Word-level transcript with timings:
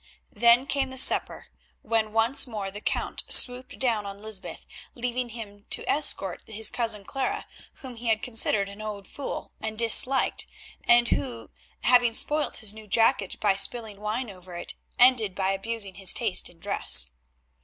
Then 0.33 0.65
came 0.65 0.89
the 0.89 0.97
supper, 0.97 1.49
when 1.83 2.11
once 2.11 2.47
more 2.47 2.71
the 2.71 2.81
Count 2.81 3.21
swooped 3.29 3.77
down 3.77 4.03
on 4.07 4.19
Lysbeth, 4.19 4.65
leaving 4.95 5.29
him 5.29 5.67
to 5.69 5.87
escort 5.87 6.41
his 6.47 6.71
Cousin 6.71 7.05
Clara, 7.05 7.45
whom 7.75 7.97
he 7.97 8.15
considered 8.15 8.67
an 8.67 8.81
old 8.81 9.07
fool 9.07 9.51
and 9.61 9.77
disliked, 9.77 10.47
and 10.83 11.09
who, 11.09 11.51
having 11.83 12.13
spoilt 12.13 12.57
his 12.57 12.73
new 12.73 12.87
jacket 12.87 13.39
by 13.39 13.53
spilling 13.55 14.01
wine 14.01 14.31
over 14.31 14.55
it, 14.55 14.73
ended 14.97 15.35
by 15.35 15.51
abusing 15.51 15.93
his 15.93 16.15
taste 16.15 16.49
in 16.49 16.57
dress. 16.59 17.11